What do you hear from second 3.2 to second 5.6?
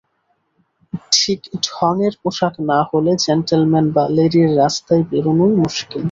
জেণ্টলম্যান বা লেডির রাস্তায় বেরুনই